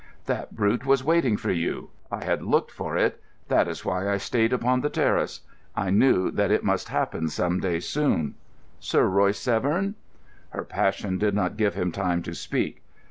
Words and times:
"That 0.25 0.55
brute 0.55 0.83
was 0.83 1.03
waiting 1.03 1.37
for 1.37 1.51
you. 1.51 1.91
I 2.11 2.23
had 2.25 2.41
looked 2.41 2.71
for 2.71 2.97
it. 2.97 3.21
That 3.49 3.67
is 3.67 3.85
why 3.85 4.09
I 4.11 4.17
stayed 4.17 4.51
upon 4.51 4.81
the 4.81 4.89
terrace. 4.89 5.41
I 5.75 5.91
knew 5.91 6.31
that 6.31 6.49
it 6.49 6.63
must 6.63 6.89
happen 6.89 7.27
some 7.29 7.59
day 7.59 7.79
soon." 7.79 8.33
"Sir 8.79 9.05
Royce 9.05 9.37
Severn?" 9.37 9.93
Her 10.49 10.63
passion 10.63 11.19
did 11.19 11.35
not 11.35 11.55
give 11.55 11.75
him 11.75 11.91
time 11.91 12.23
to 12.23 12.33
speak. 12.33 12.81